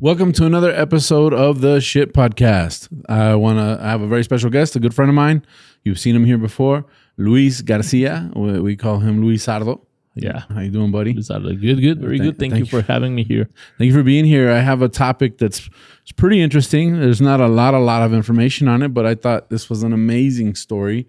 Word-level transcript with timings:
Welcome 0.00 0.32
to 0.32 0.46
another 0.46 0.70
episode 0.70 1.34
of 1.34 1.60
the 1.60 1.78
Shit 1.80 2.14
Podcast. 2.14 2.88
I 3.08 3.34
want 3.34 3.58
to 3.58 3.82
have 3.84 4.00
a 4.00 4.06
very 4.06 4.24
special 4.24 4.48
guest, 4.48 4.74
a 4.74 4.80
good 4.80 4.94
friend 4.94 5.10
of 5.10 5.14
mine. 5.14 5.44
You've 5.84 5.98
seen 6.00 6.16
him 6.16 6.24
here 6.24 6.38
before, 6.38 6.86
Luis 7.18 7.60
Garcia. 7.60 8.30
We 8.34 8.60
we 8.60 8.76
call 8.76 9.00
him 9.00 9.22
Luisardo. 9.22 9.80
Yeah. 10.14 10.44
How 10.48 10.60
you 10.60 10.70
doing, 10.70 10.90
buddy? 10.90 11.14
Luisardo. 11.14 11.58
good, 11.60 11.80
good, 11.80 12.00
very 12.00 12.18
Thank- 12.18 12.30
good. 12.30 12.38
Thank, 12.38 12.52
thank 12.54 12.72
you 12.72 12.80
for 12.80 12.86
having 12.90 13.14
me 13.14 13.24
here. 13.24 13.48
Thank 13.78 13.88
you 13.88 13.94
for 13.94 14.02
being 14.02 14.24
here. 14.24 14.50
I 14.50 14.60
have 14.60 14.80
a 14.80 14.88
topic 14.88 15.36
that's 15.38 15.68
it's 16.02 16.12
pretty 16.12 16.40
interesting. 16.40 16.98
There's 16.98 17.20
not 17.20 17.40
a 17.40 17.48
lot, 17.48 17.74
a 17.74 17.78
lot 17.78 18.02
of 18.02 18.14
information 18.14 18.68
on 18.68 18.82
it, 18.82 18.94
but 18.94 19.04
I 19.04 19.14
thought 19.14 19.50
this 19.50 19.68
was 19.68 19.82
an 19.82 19.92
amazing 19.92 20.54
story. 20.54 21.06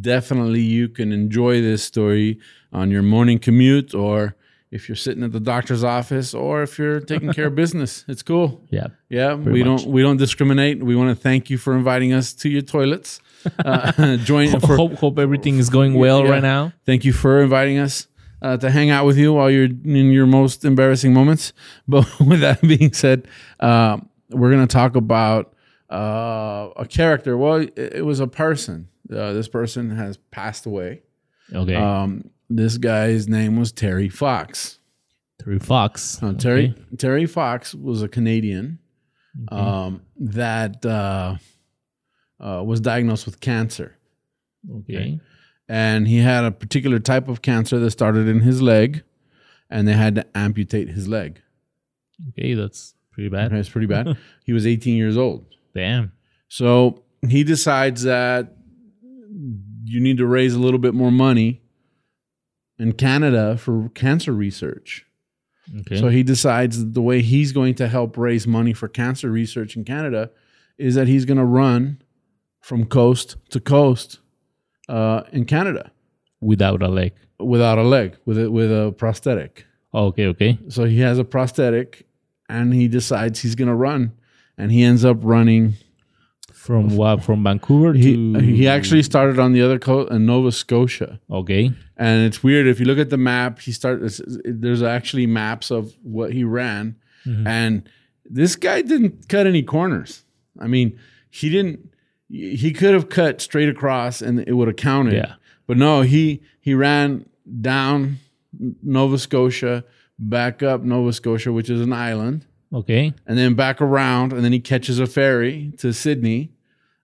Definitely, 0.00 0.60
you 0.60 0.88
can 0.88 1.10
enjoy 1.12 1.60
this 1.60 1.82
story 1.82 2.38
on 2.72 2.90
your 2.92 3.02
morning 3.02 3.40
commute, 3.40 3.94
or 3.94 4.36
if 4.70 4.88
you're 4.88 4.96
sitting 4.96 5.22
at 5.24 5.32
the 5.32 5.40
doctor's 5.40 5.82
office, 5.84 6.34
or 6.34 6.62
if 6.62 6.78
you're 6.78 7.00
taking 7.00 7.32
care 7.32 7.46
of 7.46 7.54
business. 7.64 8.04
It's 8.08 8.22
cool. 8.22 8.66
Yeah. 8.70 8.88
Yeah, 9.08 9.34
we 9.34 9.62
much. 9.64 9.82
don't 9.84 9.92
we 9.92 10.02
don't 10.02 10.16
discriminate. 10.18 10.82
We 10.82 10.94
want 10.96 11.10
to 11.10 11.20
thank 11.22 11.48
you 11.50 11.58
for 11.58 11.74
inviting 11.76 12.12
us 12.12 12.32
to 12.34 12.48
your 12.48 12.62
toilets. 12.62 13.20
Uh, 13.64 14.16
join 14.24 14.58
for 14.60 14.74
hope, 14.76 14.94
hope 14.94 15.16
everything 15.18 15.58
is 15.58 15.70
going 15.70 15.94
well 15.94 16.24
Yeah. 16.24 16.30
right 16.32 16.42
now. 16.42 16.72
Thank 16.84 17.04
you 17.04 17.12
for 17.12 17.40
inviting 17.40 17.78
us 17.78 18.08
uh, 18.42 18.56
to 18.56 18.68
hang 18.68 18.90
out 18.90 19.06
with 19.06 19.16
you 19.16 19.32
while 19.32 19.48
you're 19.48 19.64
in 19.70 20.10
your 20.10 20.26
most 20.26 20.64
embarrassing 20.64 21.14
moments. 21.14 21.52
But 21.86 22.04
with 22.20 22.40
that 22.40 22.60
being 22.62 22.92
said, 22.92 23.28
uh, 23.60 23.98
we're 24.30 24.50
going 24.50 24.66
to 24.66 24.72
talk 24.72 24.96
about 24.96 25.54
uh, 25.90 26.70
a 26.76 26.84
character. 26.88 27.38
Well, 27.38 27.56
it, 27.62 27.78
it 27.78 28.04
was 28.04 28.18
a 28.20 28.26
person. 28.26 28.88
Uh, 29.10 29.32
this 29.32 29.48
person 29.48 29.90
has 29.90 30.16
passed 30.16 30.66
away. 30.66 31.02
Okay. 31.54 31.76
Um, 31.76 32.30
this 32.48 32.78
guy's 32.78 33.28
name 33.28 33.58
was 33.58 33.72
Terry 33.72 34.08
Fox. 34.08 34.78
Terry 35.42 35.58
Fox. 35.58 36.22
Uh, 36.22 36.32
Terry 36.34 36.74
Terry 36.98 37.26
Fox 37.26 37.74
was 37.74 38.02
a 38.02 38.08
Canadian 38.08 38.78
um, 39.50 40.02
that 40.16 40.84
uh, 40.84 41.36
uh, 42.40 42.62
was 42.64 42.80
diagnosed 42.80 43.24
with 43.26 43.40
cancer. 43.40 43.94
Okay. 44.80 45.20
and 45.68 46.08
he 46.08 46.18
had 46.18 46.44
a 46.44 46.50
particular 46.50 46.98
type 46.98 47.28
of 47.28 47.42
cancer 47.42 47.78
that 47.78 47.90
started 47.92 48.26
in 48.26 48.40
his 48.40 48.60
leg 48.60 49.04
and 49.70 49.86
they 49.86 49.92
had 49.92 50.16
to 50.16 50.26
amputate 50.36 50.88
his 50.88 51.06
leg 51.06 51.40
Okay. 52.30 52.54
That's 52.54 52.94
pretty 53.12 53.28
bad. 53.28 53.52
That's 53.52 53.68
pretty 53.68 53.86
bad 53.86 54.16
he 54.44 54.52
was 54.52 54.66
18 54.66 54.96
years 54.96 55.16
old 55.16 55.46
Damn. 55.74 56.10
so 56.48 57.04
he 57.26 57.44
decides 57.44 58.02
that 58.02 58.56
you 59.84 60.00
need 60.00 60.16
to 60.18 60.26
raise 60.26 60.54
a 60.54 60.58
little 60.58 60.80
bit 60.80 60.92
more 60.94 61.12
money 61.12 61.62
in 62.78 62.92
canada 62.92 63.56
for 63.56 63.88
cancer 63.94 64.32
research 64.32 65.04
Okay. 65.80 66.00
so 66.00 66.08
he 66.08 66.22
decides 66.22 66.78
that 66.78 66.94
the 66.94 67.02
way 67.02 67.20
he's 67.20 67.52
going 67.52 67.74
to 67.74 67.88
help 67.88 68.16
raise 68.16 68.46
money 68.46 68.72
for 68.72 68.88
cancer 68.88 69.30
research 69.30 69.76
in 69.76 69.84
canada 69.84 70.30
is 70.78 70.94
that 70.94 71.08
he's 71.08 71.24
going 71.26 71.36
to 71.38 71.44
run 71.44 72.00
from 72.60 72.86
coast 72.86 73.36
to 73.50 73.60
coast 73.60 74.20
uh, 74.88 75.22
in 75.32 75.44
canada 75.44 75.90
Without 76.40 76.82
a 76.82 76.88
leg. 76.88 77.12
without 77.38 77.78
a 77.78 77.82
leg 77.82 78.16
with 78.24 78.38
a, 78.38 78.50
with 78.50 78.70
a 78.70 78.92
prosthetic 78.96 79.64
Okay. 79.94 80.26
Okay. 80.26 80.58
So 80.68 80.84
he 80.84 81.00
has 81.00 81.18
a 81.18 81.24
prosthetic 81.24 82.06
and 82.48 82.74
he 82.74 82.88
decides 82.88 83.40
he's 83.40 83.54
going 83.54 83.68
to 83.68 83.74
run 83.74 84.12
and 84.58 84.70
he 84.70 84.82
ends 84.82 85.02
up 85.02 85.16
running. 85.22 85.74
From 86.58 86.96
what? 86.96 87.22
From 87.22 87.44
Vancouver 87.44 87.94
He, 87.94 88.14
to. 88.14 88.40
he 88.40 88.66
actually 88.66 89.04
started 89.04 89.38
on 89.38 89.52
the 89.52 89.62
other 89.62 89.78
coast 89.78 90.10
in 90.10 90.26
Nova 90.26 90.50
Scotia. 90.50 91.20
Okay. 91.30 91.72
And 91.96 92.26
it's 92.26 92.42
weird 92.42 92.66
if 92.66 92.80
you 92.80 92.84
look 92.84 92.98
at 92.98 93.10
the 93.10 93.16
map, 93.16 93.60
he 93.60 93.70
started 93.70 94.10
there's 94.44 94.82
actually 94.82 95.26
maps 95.26 95.70
of 95.70 95.94
what 96.02 96.32
he 96.32 96.42
ran 96.42 96.96
mm-hmm. 97.24 97.46
and 97.46 97.88
this 98.24 98.56
guy 98.56 98.82
didn't 98.82 99.28
cut 99.28 99.46
any 99.46 99.62
corners. 99.62 100.24
I 100.58 100.66
mean, 100.66 100.98
he 101.30 101.48
didn't 101.48 101.94
he 102.28 102.72
could 102.72 102.92
have 102.92 103.08
cut 103.08 103.40
straight 103.40 103.68
across 103.68 104.20
and 104.20 104.40
it 104.40 104.52
would 104.52 104.68
have 104.68 104.76
counted. 104.76 105.14
Yeah. 105.14 105.34
But 105.66 105.76
no, 105.76 106.02
he 106.02 106.42
he 106.60 106.74
ran 106.74 107.28
down 107.60 108.18
Nova 108.82 109.16
Scotia, 109.16 109.84
back 110.18 110.62
up 110.62 110.82
Nova 110.82 111.12
Scotia, 111.12 111.52
which 111.52 111.70
is 111.70 111.80
an 111.80 111.92
island, 111.92 112.46
Okay. 112.72 113.14
and 113.26 113.38
then 113.38 113.54
back 113.54 113.80
around, 113.80 114.32
and 114.32 114.44
then 114.44 114.52
he 114.52 114.60
catches 114.60 114.98
a 114.98 115.06
ferry 115.06 115.72
to 115.78 115.92
Sydney, 115.92 116.50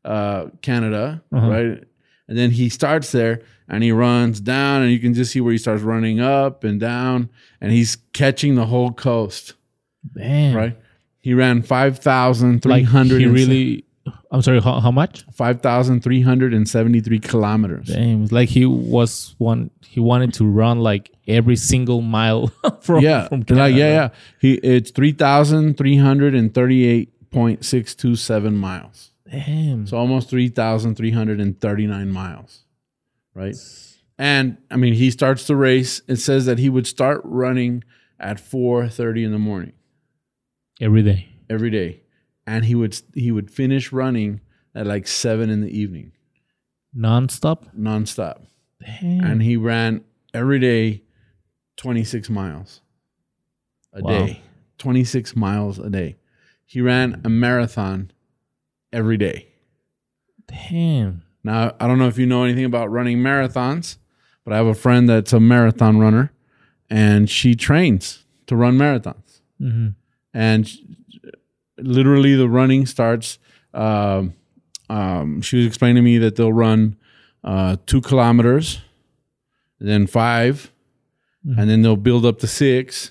uh, 0.05 0.47
Canada, 0.63 1.23
Uh-huh. 1.33 1.49
right? 1.49 1.85
And 2.29 2.39
then 2.39 2.51
he 2.51 2.69
starts 2.69 3.13
there 3.13 3.43
and 3.69 3.83
he 3.83 3.93
runs 3.93 4.41
down, 4.41 4.83
and 4.83 4.93
you 4.93 4.99
can 4.99 5.15
just 5.15 5.33
see 5.33 5.41
where 5.41 5.53
he 5.53 5.59
starts 5.59 5.83
running 5.83 6.21
up 6.21 6.65
and 6.65 6.79
down, 6.79 7.31
and 7.63 7.73
he's 7.73 7.97
catching 8.13 8.55
the 8.57 8.67
whole 8.67 8.91
coast, 8.93 9.55
Damn. 10.15 10.55
right? 10.55 10.79
He 11.21 11.33
ran 11.33 11.63
5,300. 11.63 12.69
Like 12.69 13.21
he 13.21 13.27
really. 13.27 13.85
I'm 14.31 14.43
sorry. 14.43 14.61
How, 14.61 14.81
how 14.81 14.91
much? 14.91 15.25
five 15.33 15.61
thousand 15.63 16.03
three 16.03 16.21
hundred 16.21 16.53
and 16.53 16.69
seventy 16.69 17.01
three 17.01 17.19
kilometers. 17.21 17.89
Damn. 17.89 18.25
It's 18.25 18.33
like 18.33 18.49
he 18.49 18.67
was 18.67 19.35
one. 19.39 19.71
He 19.87 20.01
wanted 20.01 20.35
to 20.35 20.45
run 20.47 20.81
like 20.81 21.11
every 21.27 21.57
single 21.57 22.01
mile 22.03 22.49
from. 22.83 23.03
yeah, 23.03 23.29
From 23.29 23.41
like 23.41 23.47
Canada. 23.49 23.77
yeah, 23.79 23.89
yeah. 23.93 24.09
He 24.41 24.55
it's 24.55 24.91
three 24.91 25.13
thousand 25.13 25.79
three 25.79 25.97
hundred 25.97 26.35
and 26.35 26.53
thirty 26.53 26.85
eight 26.85 27.31
point 27.31 27.65
six 27.65 27.95
two 27.95 28.15
seven 28.17 28.57
miles. 28.57 29.11
Damn. 29.31 29.87
So 29.87 29.97
almost 29.97 30.29
three 30.29 30.49
thousand 30.49 30.97
three 30.97 31.11
hundred 31.13 31.41
and 31.41 31.59
thirty 31.61 31.87
nine 31.87 32.11
miles, 32.11 32.65
right? 33.35 33.57
And 34.19 34.59
I 34.71 34.77
mean, 34.77 34.95
he 34.95 35.11
starts 35.11 35.47
the 35.47 35.57
race. 35.57 36.03
It 36.09 36.17
says 36.17 36.47
that 36.47 36.59
he 36.59 36.69
would 36.69 36.87
start 36.87 37.21
running 37.25 37.83
at 38.21 38.39
four 38.39 38.89
thirty 38.89 39.25
in 39.25 39.33
the 39.33 39.39
morning 39.39 39.73
Every 40.81 41.03
day. 41.03 41.29
every 41.51 41.71
day, 41.71 42.03
and 42.47 42.65
he 42.65 42.75
would 42.75 42.99
he 43.15 43.31
would 43.33 43.51
finish 43.51 43.93
running 43.93 44.41
at 44.75 44.87
like 44.87 45.07
seven 45.07 45.51
in 45.51 45.61
the 45.61 45.71
evening, 45.79 46.13
Non-stop. 46.93 47.75
nonstop. 47.77 48.47
Damn. 48.81 49.25
And 49.25 49.43
he 49.43 49.57
ran 49.57 50.05
every 50.33 50.59
day, 50.59 51.03
twenty 51.77 52.05
six 52.05 52.29
miles 52.29 52.81
a 53.93 54.03
Wow. 54.03 54.11
day, 54.11 54.43
twenty 54.79 55.05
six 55.05 55.35
miles 55.37 55.79
a 55.79 55.89
day. 55.91 56.17
He 56.67 56.81
ran 56.81 57.21
a 57.25 57.29
marathon 57.29 58.11
every 58.93 59.17
day. 59.17 59.49
Damn. 60.49 61.23
Now, 61.43 61.75
I 61.79 61.87
don't 61.87 61.99
know 61.99 62.09
if 62.09 62.19
you 62.19 62.27
know 62.27 62.45
anything 62.45 62.65
about 62.65 62.91
running 62.91 63.19
marathons, 63.19 63.99
but 64.45 64.53
I 64.53 64.57
have 64.57 64.67
a 64.67 64.75
friend 64.75 65.09
that's 65.09 65.33
a 65.33 65.41
marathon 65.41 65.99
runner 65.99 66.33
and 66.91 67.29
she 67.31 67.55
trains 67.55 68.25
to 68.47 68.57
run 68.57 68.77
marathons. 68.79 69.41
hmm 69.59 69.89
And 70.33 70.71
literally, 71.79 72.35
the 72.35 72.49
running 72.49 72.87
starts. 72.87 73.39
Um, 73.73 74.35
um, 74.91 75.41
she 75.43 75.57
was 75.59 75.67
explaining 75.67 75.97
to 75.97 76.03
me 76.03 76.19
that 76.19 76.37
they'll 76.37 76.53
run 76.53 76.97
uh, 77.43 77.77
two 77.87 78.01
kilometers, 78.01 78.81
then 79.81 80.07
5 80.07 80.71
and 81.59 81.69
then 81.69 81.83
they'll 81.83 81.97
build 81.97 82.25
up 82.25 82.39
to 82.39 82.47
six, 82.47 83.11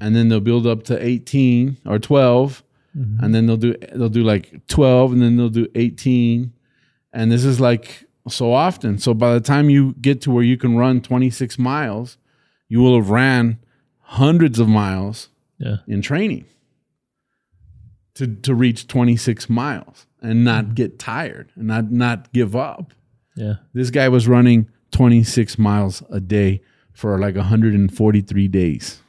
and 0.00 0.16
then 0.16 0.28
they'll 0.28 0.40
build 0.40 0.66
up 0.66 0.82
to 0.84 1.00
18 1.04 1.76
or 1.86 1.98
12, 2.00 2.64
and 3.20 3.32
then 3.34 3.46
they'll 3.46 3.56
do 3.56 3.74
they'll 3.94 4.08
do 4.08 4.24
like 4.24 4.66
12 4.66 5.12
and 5.12 5.22
then 5.22 5.36
they'll 5.36 5.48
do 5.48 5.68
18 5.76 6.52
and 7.12 7.30
this 7.30 7.44
is 7.44 7.60
like 7.60 8.06
so 8.26 8.52
often 8.54 8.98
so 8.98 9.12
by 9.14 9.34
the 9.34 9.40
time 9.40 9.68
you 9.70 9.94
get 10.00 10.22
to 10.22 10.30
where 10.30 10.42
you 10.42 10.56
can 10.56 10.76
run 10.76 11.00
26 11.02 11.58
miles 11.58 12.16
you 12.68 12.80
will 12.80 12.96
have 12.96 13.10
ran 13.10 13.58
hundreds 14.00 14.58
of 14.58 14.66
miles 14.66 15.28
Yeah. 15.58 15.76
in 15.86 16.00
training 16.00 16.46
to 18.16 18.26
to 18.26 18.54
reach 18.54 18.86
26 18.88 19.48
miles 19.48 20.06
and 20.20 20.44
not 20.44 20.64
mm. 20.66 20.74
get 20.74 20.98
tired 20.98 21.50
and 21.54 21.66
not 21.68 21.90
not 21.90 22.32
give 22.32 22.54
up 22.56 22.92
Yeah. 23.36 23.54
this 23.72 23.90
guy 23.90 24.08
was 24.08 24.26
running 24.28 24.68
26 24.92 25.58
miles 25.58 26.02
a 26.10 26.20
day 26.20 26.62
for 26.92 27.18
like 27.18 27.36
143 27.36 28.48
days 28.48 29.00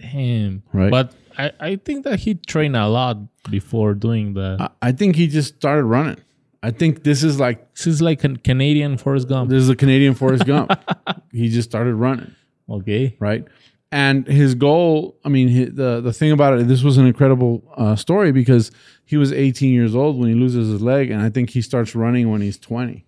Damn. 0.00 0.62
Right. 0.72 0.90
But 0.90 1.12
I, 1.36 1.52
I 1.60 1.76
think 1.76 2.04
that 2.04 2.20
he 2.20 2.34
trained 2.34 2.76
a 2.76 2.86
lot 2.88 3.18
before 3.50 3.94
doing 3.94 4.34
the. 4.34 4.56
I- 4.60 4.88
I 4.88 4.92
think 4.92 5.16
he 5.16 5.26
just 5.26 5.56
started 5.56 5.84
running. 5.84 6.18
I 6.62 6.70
think 6.72 7.04
this 7.04 7.22
is 7.22 7.38
like 7.38 7.74
this 7.74 7.86
is 7.86 8.02
like 8.02 8.24
a 8.24 8.36
Canadian 8.36 8.96
Forrest 8.98 9.28
Gump. 9.28 9.50
this 9.50 9.62
is 9.62 9.68
a 9.68 9.76
Canadian 9.76 10.14
Forrest 10.14 10.44
Gump. 10.44 10.72
he 11.32 11.48
just 11.48 11.68
started 11.68 11.94
running, 11.94 12.34
Okay. 12.68 13.16
right? 13.20 13.44
And 13.90 14.26
his 14.26 14.54
goal, 14.54 15.16
I 15.24 15.28
mean, 15.30 15.74
the 15.74 16.00
the 16.02 16.12
thing 16.12 16.30
about 16.30 16.58
it, 16.58 16.68
this 16.68 16.82
was 16.82 16.98
an 16.98 17.06
incredible 17.06 17.62
uh, 17.74 17.96
story 17.96 18.32
because 18.32 18.70
he 19.06 19.16
was 19.16 19.32
18 19.32 19.72
years 19.72 19.94
old 19.94 20.18
when 20.18 20.28
he 20.28 20.34
loses 20.34 20.68
his 20.68 20.82
leg, 20.82 21.10
and 21.10 21.22
I 21.22 21.30
think 21.30 21.50
he 21.50 21.62
starts 21.62 21.94
running 21.94 22.30
when 22.30 22.42
he's 22.42 22.58
20. 22.58 23.06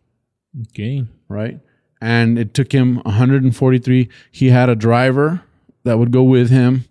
Okay. 0.71 1.05
right? 1.29 1.61
And 2.01 2.39
it 2.39 2.55
took 2.55 2.73
him 2.73 2.97
143. 3.05 4.09
He 4.31 4.49
had 4.49 4.71
a 4.71 4.75
driver 4.75 5.43
that 5.85 5.99
would 5.99 6.11
go 6.13 6.23
with 6.23 6.49
him, 6.49 6.87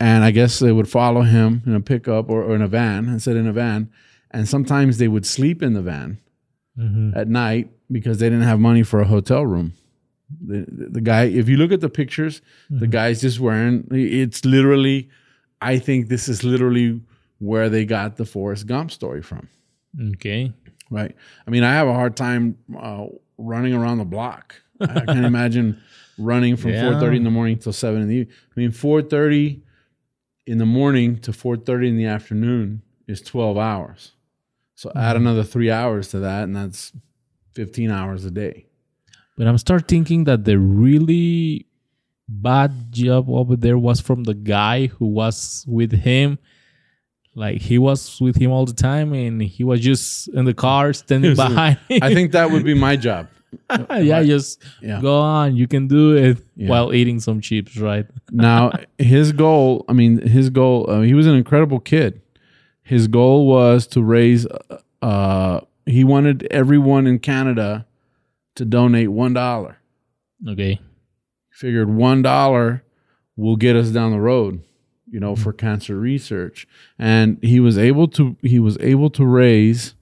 and 0.00 0.24
I 0.24 0.32
guess 0.32 0.58
they 0.58 0.72
would 0.72 0.88
follow 0.90 1.22
him 1.22 1.62
in 1.64 1.74
a 1.76 1.80
pickup 1.80 2.28
or, 2.28 2.42
or 2.42 2.56
in 2.56 2.62
a 2.62 2.68
van, 2.68 3.08
instead 3.08 3.36
in 3.36 3.46
a 3.46 3.52
van. 3.52 3.88
And 4.32 4.48
sometimes 4.48 4.98
they 4.98 5.08
would 5.08 5.24
sleep 5.26 5.62
in 5.62 5.74
the 5.74 5.82
van 5.82 6.18
Mm-hmm. 6.78 7.18
at 7.18 7.26
night 7.26 7.70
because 7.90 8.18
they 8.20 8.26
didn't 8.28 8.44
have 8.44 8.60
money 8.60 8.84
for 8.84 9.00
a 9.00 9.04
hotel 9.04 9.44
room. 9.44 9.72
The, 10.46 10.66
the 10.68 11.00
guy, 11.00 11.24
if 11.24 11.48
you 11.48 11.56
look 11.56 11.72
at 11.72 11.80
the 11.80 11.88
pictures, 11.88 12.42
the 12.70 12.86
guy's 12.86 13.20
just 13.22 13.40
wearing, 13.40 13.86
it's 13.90 14.44
literally, 14.44 15.08
I 15.62 15.78
think 15.78 16.08
this 16.08 16.28
is 16.28 16.44
literally 16.44 17.00
where 17.38 17.68
they 17.70 17.84
got 17.86 18.16
the 18.16 18.24
Forrest 18.26 18.66
Gump 18.66 18.90
story 18.90 19.22
from 19.22 19.48
Okay. 20.14 20.52
right? 20.90 21.14
I 21.46 21.50
mean, 21.50 21.62
I 21.64 21.72
have 21.72 21.88
a 21.88 21.94
hard 21.94 22.14
time 22.16 22.58
uh, 22.78 23.06
running 23.38 23.72
around 23.74 23.98
the 23.98 24.04
block. 24.04 24.54
I 24.80 25.06
can't 25.06 25.24
imagine 25.24 25.80
running 26.18 26.56
from 26.56 26.72
Yeah. 26.72 26.82
4:30 26.84 27.16
in 27.16 27.24
the 27.24 27.30
morning 27.30 27.58
till 27.58 27.72
seven 27.72 28.02
in 28.02 28.08
the 28.08 28.14
evening. 28.16 28.34
I 28.56 28.60
mean, 28.60 28.70
4:30 28.70 29.60
in 30.46 30.58
the 30.58 30.66
morning 30.66 31.18
to 31.20 31.32
4:30 31.32 31.88
in 31.88 31.96
the 31.96 32.04
afternoon 32.06 32.82
is 33.06 33.20
12 33.22 33.56
hours. 33.56 34.12
So 34.74 34.92
add 34.94 35.16
another 35.16 35.42
three 35.42 35.70
hours 35.70 36.08
to 36.08 36.20
that, 36.20 36.44
and 36.44 36.54
that's 36.54 36.92
15 37.54 37.90
hours 37.90 38.24
a 38.24 38.30
day. 38.30 38.66
But 39.38 39.46
I'm 39.46 39.56
start 39.56 39.86
thinking 39.88 40.24
that 40.24 40.44
the 40.44 40.58
really 40.58 41.66
bad 42.28 42.92
job 42.92 43.30
over 43.30 43.54
there 43.56 43.78
was 43.78 44.00
from 44.00 44.24
the 44.24 44.34
guy 44.34 44.88
who 44.88 45.06
was 45.06 45.64
with 45.68 45.92
him. 45.92 46.38
Like 47.36 47.60
he 47.60 47.78
was 47.78 48.20
with 48.20 48.34
him 48.36 48.50
all 48.50 48.66
the 48.66 48.72
time, 48.72 49.12
and 49.12 49.40
he 49.40 49.62
was 49.62 49.80
just 49.80 50.26
in 50.34 50.44
the 50.44 50.54
car 50.54 50.92
standing 50.92 51.36
behind. 51.36 51.78
I 52.02 52.12
think 52.12 52.32
that 52.32 52.50
would 52.50 52.64
be 52.64 52.74
my 52.74 52.96
job. 52.96 53.28
yeah, 53.96 54.24
just 54.24 54.60
Yeah. 54.82 55.00
go 55.00 55.20
on. 55.20 55.54
You 55.56 55.68
can 55.68 55.86
do 55.86 56.16
it 56.16 56.38
Yeah. 56.56 56.68
while 56.68 56.92
eating 56.92 57.20
some 57.20 57.40
chips, 57.40 57.76
right? 57.78 58.06
now 58.32 58.72
his 58.98 59.32
goal 59.32 59.86
i 59.88 59.92
mean 59.94 60.20
his 60.20 60.50
goal 60.50 60.84
uh, 60.90 61.00
he 61.00 61.14
was 61.14 61.26
an 61.26 61.34
incredible 61.34 61.80
kid 61.80 62.20
his 62.82 63.08
goal 63.08 63.46
was 63.46 63.86
to 63.86 64.02
raise 64.02 64.46
uh 65.00 65.60
he 65.86 66.04
wanted 66.04 66.46
everyone 66.50 67.06
in 67.06 67.18
canada 67.18 67.86
to 68.58 68.64
donate 68.64 69.10
one 69.10 69.32
dollar 69.32 69.78
Okay. 70.46 70.80
figured 71.50 71.90
one 71.90 72.22
dollar 72.22 72.84
will 73.36 73.56
get 73.56 73.76
us 73.76 73.88
down 73.88 74.12
the 74.12 74.20
road 74.20 74.62
you 75.10 75.18
know 75.18 75.34
for 75.34 75.52
cancer 75.52 75.98
research 75.98 76.66
and 76.98 77.38
he 77.42 77.60
was 77.60 77.78
able 77.78 78.06
to 78.08 78.36
he 78.42 78.58
was 78.58 78.76
able 78.80 79.10
to 79.10 79.24
raise 79.24 79.94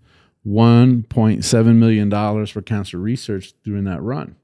1.7 0.47 1.77
million 1.77 2.09
dollars 2.09 2.51
for 2.51 2.63
cancer 2.63 2.99
research 2.99 3.53
during 3.65 3.85
that 3.85 4.03
run 4.03 4.37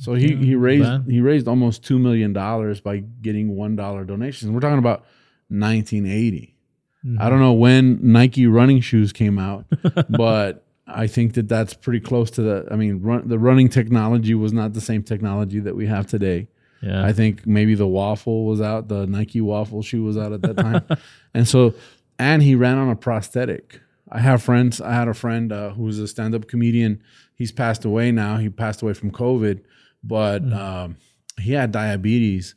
so 0.00 0.14
he, 0.14 0.34
he 0.34 0.54
raised 0.54 0.84
bad. 0.84 1.04
he 1.06 1.20
raised 1.20 1.46
almost 1.46 1.84
two 1.84 1.98
million 1.98 2.32
dollars 2.32 2.80
by 2.80 3.04
getting 3.20 3.54
one 3.54 3.76
dollar 3.76 4.04
donations. 4.04 4.50
We're 4.50 4.60
talking 4.60 4.78
about 4.78 5.00
1980. 5.48 6.56
I 7.02 7.06
mm-hmm. 7.06 7.28
don't 7.28 7.40
know 7.40 7.52
when 7.52 7.98
Nike 8.00 8.46
running 8.46 8.80
shoes 8.80 9.12
came 9.12 9.38
out, 9.38 9.66
but 10.08 10.64
I 10.94 11.06
think 11.06 11.34
that 11.34 11.48
that's 11.48 11.74
pretty 11.74 12.00
close 12.00 12.30
to 12.32 12.42
the. 12.42 12.68
I 12.70 12.76
mean, 12.76 13.02
run, 13.02 13.28
the 13.28 13.38
running 13.38 13.68
technology 13.68 14.34
was 14.34 14.52
not 14.52 14.72
the 14.72 14.80
same 14.80 15.02
technology 15.02 15.60
that 15.60 15.76
we 15.76 15.86
have 15.86 16.06
today. 16.06 16.48
Yeah. 16.82 17.04
I 17.04 17.12
think 17.12 17.46
maybe 17.46 17.74
the 17.74 17.86
waffle 17.86 18.46
was 18.46 18.60
out, 18.60 18.88
the 18.88 19.06
Nike 19.06 19.40
waffle 19.40 19.82
shoe 19.82 20.02
was 20.02 20.16
out 20.16 20.32
at 20.32 20.42
that 20.42 20.56
time, 20.56 20.84
and 21.34 21.46
so 21.46 21.74
and 22.18 22.42
he 22.42 22.54
ran 22.54 22.78
on 22.78 22.88
a 22.88 22.96
prosthetic. 22.96 23.80
I 24.10 24.20
have 24.20 24.42
friends. 24.42 24.80
I 24.80 24.92
had 24.92 25.08
a 25.08 25.14
friend 25.14 25.52
uh, 25.52 25.70
who's 25.70 25.98
a 25.98 26.08
stand-up 26.08 26.48
comedian. 26.48 27.02
He's 27.34 27.52
passed 27.52 27.84
away 27.84 28.10
now. 28.10 28.38
He 28.38 28.48
passed 28.48 28.82
away 28.82 28.92
from 28.94 29.12
COVID, 29.12 29.62
but 30.02 30.52
um, 30.52 30.96
he 31.40 31.52
had 31.52 31.70
diabetes, 31.70 32.54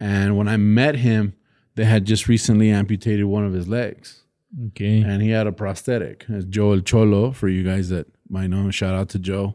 and 0.00 0.36
when 0.36 0.48
I 0.48 0.56
met 0.56 0.96
him, 0.96 1.34
they 1.76 1.84
had 1.84 2.06
just 2.06 2.28
recently 2.28 2.70
amputated 2.70 3.26
one 3.26 3.44
of 3.44 3.52
his 3.52 3.68
legs 3.68 4.22
okay. 4.68 5.00
and 5.00 5.22
he 5.22 5.30
had 5.30 5.46
a 5.46 5.52
prosthetic. 5.52 6.24
It's 6.28 6.44
Joe 6.46 6.72
El 6.72 6.80
Cholo 6.80 7.32
for 7.32 7.48
you 7.48 7.62
guys 7.62 7.88
that 7.90 8.06
might 8.28 8.48
know. 8.48 8.70
Shout 8.70 8.94
out 8.94 9.08
to 9.10 9.18
Joe. 9.18 9.54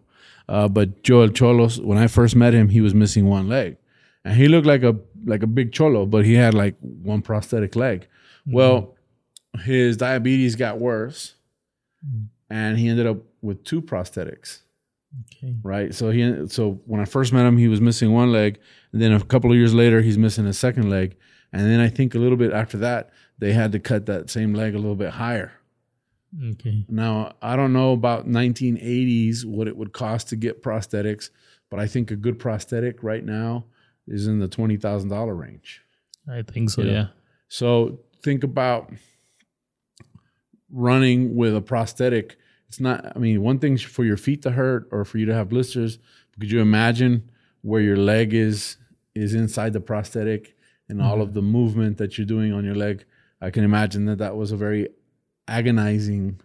Uh, 0.50 0.68
but 0.68 1.04
Joel 1.04 1.24
El 1.24 1.30
Cholo, 1.30 1.70
when 1.70 1.98
I 1.98 2.08
first 2.08 2.36
met 2.36 2.54
him, 2.54 2.70
he 2.70 2.82
was 2.82 2.94
missing 2.94 3.26
one 3.26 3.48
leg, 3.48 3.78
and 4.26 4.36
he 4.36 4.48
looked 4.48 4.68
like 4.68 4.84
a 4.84 4.98
like 5.26 5.44
a 5.44 5.48
big 5.48 5.72
cholo, 5.72 6.06
but 6.06 6.26
he 6.26 6.34
had 6.34 6.54
like 6.54 6.76
one 6.80 7.22
prosthetic 7.22 7.76
leg. 7.76 8.08
Well, 8.46 8.96
his 9.64 9.98
diabetes 9.98 10.56
got 10.56 10.80
worse, 10.80 11.36
and 12.50 12.78
he 12.78 12.90
ended 12.90 13.06
up 13.08 13.18
with 13.42 13.64
two 13.64 13.82
prosthetics 13.82 14.60
Okay. 15.34 15.56
right? 15.64 15.94
So 15.94 16.10
he 16.10 16.48
so 16.48 16.80
when 16.86 17.02
I 17.02 17.06
first 17.06 17.34
met 17.34 17.46
him, 17.46 17.58
he 17.58 17.68
was 17.68 17.82
missing 17.82 18.12
one 18.14 18.32
leg, 18.32 18.60
and 18.92 19.02
then 19.02 19.12
a 19.14 19.24
couple 19.24 19.52
of 19.52 19.58
years 19.58 19.74
later, 19.74 20.02
he's 20.02 20.18
missing 20.18 20.46
a 20.46 20.54
second 20.54 20.90
leg, 20.90 21.16
and 21.52 21.62
then 21.70 21.80
I 21.80 21.90
think 21.90 22.16
a 22.16 22.20
little 22.20 22.38
bit 22.38 22.52
after 22.54 22.78
that, 22.78 23.12
they 23.42 23.52
had 23.52 23.72
to 23.74 23.80
cut 23.80 24.06
that 24.06 24.30
same 24.30 24.54
leg 24.54 24.76
a 24.76 24.78
little 24.78 24.96
bit 24.96 25.10
higher. 25.10 25.52
Okay. 26.52 26.86
Now 26.88 27.34
I 27.42 27.58
don't 27.58 27.74
know 27.74 27.92
about 27.92 28.30
1980s 28.30 29.44
what 29.44 29.68
it 29.68 29.76
would 29.76 29.92
cost 29.92 30.30
to 30.30 30.38
get 30.38 30.64
prosthetics, 30.64 31.32
but 31.70 31.80
I 31.80 31.88
think 31.88 32.12
a 32.12 32.16
good 32.16 32.40
prosthetic 32.40 33.04
right 33.04 33.26
now 33.26 33.66
is 34.08 34.28
in 34.28 34.40
the 34.40 34.48
twenty 34.48 34.78
thousand 34.78 35.10
dollar 35.10 35.36
range. 35.36 35.82
I 36.32 36.44
think 36.44 36.70
so. 36.70 36.84
Yeah. 36.84 36.92
Yeah. 36.92 37.08
So 37.50 38.00
think 38.24 38.44
about 38.44 38.94
running 40.72 41.36
with 41.36 41.56
a 41.56 41.62
prosthetic. 41.62 42.38
It's 42.70 42.80
not, 42.80 43.12
I 43.16 43.20
mean, 43.20 43.42
one 43.42 43.60
thing's 43.60 43.82
for 43.82 44.06
your 44.06 44.16
feet 44.16 44.44
to 44.44 44.52
hurt 44.52 44.88
or 44.92 45.04
for 45.04 45.18
you 45.18 45.26
to 45.26 45.34
have 45.34 45.50
blisters. 45.50 46.00
Could 46.40 46.52
you 46.52 46.62
imagine 46.62 47.30
where 47.62 47.82
your 47.82 47.98
leg 47.98 48.34
is 48.34 48.78
is 49.14 49.34
inside 49.34 49.74
the 49.74 49.82
prosthetic 49.82 50.56
and 50.88 51.02
all 51.02 51.14
mm-hmm. 51.14 51.22
of 51.22 51.34
the 51.34 51.42
movement 51.42 51.98
that 51.98 52.18
you're 52.18 52.28
doing 52.28 52.54
on 52.54 52.64
your 52.64 52.76
leg? 52.76 53.04
I 53.42 53.50
can 53.50 53.64
imagine 53.64 54.06
that 54.06 54.20
that 54.20 54.36
was 54.36 54.52
a 54.52 54.58
very 54.58 54.90
agonizing 55.48 56.40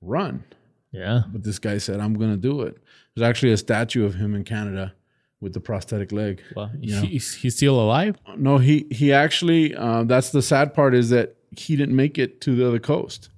run. 0.00 0.44
Yeah. 0.92 1.22
But 1.32 1.42
this 1.42 1.58
guy 1.58 1.78
said, 1.78 2.00
I'm 2.00 2.14
going 2.14 2.30
to 2.30 2.36
do 2.36 2.62
it. 2.62 2.76
There's 3.14 3.26
actually 3.26 3.52
a 3.52 3.56
statue 3.56 4.04
of 4.04 4.14
him 4.14 4.34
in 4.34 4.44
Canada 4.44 4.94
with 5.40 5.54
the 5.54 5.60
prosthetic 5.60 6.12
leg. 6.12 6.42
Well, 6.54 6.70
You 6.78 6.96
know. 6.96 7.02
he's, 7.02 7.34
he's 7.34 7.56
still 7.56 7.80
alive. 7.80 8.16
No, 8.36 8.58
he 8.58 8.86
he 8.90 9.12
actually. 9.12 9.74
Uh, 9.74 10.04
that's 10.04 10.30
the 10.30 10.42
sad 10.42 10.74
part 10.74 10.94
is 10.94 11.10
that 11.10 11.36
he 11.56 11.76
didn't 11.76 11.96
make 11.96 12.18
it 12.18 12.40
to 12.42 12.54
the 12.54 12.66
other 12.68 12.78
coast. 12.78 13.30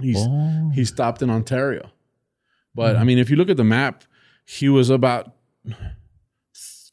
He's 0.00 0.16
Oh. 0.18 0.70
he 0.74 0.84
stopped 0.84 1.20
in 1.22 1.30
Ontario, 1.30 1.90
but 2.74 2.96
I 2.96 3.04
mean, 3.04 3.18
if 3.18 3.28
you 3.28 3.36
look 3.36 3.50
at 3.50 3.56
the 3.56 3.64
map, 3.64 4.04
he 4.46 4.68
was 4.68 4.88
about 4.90 5.32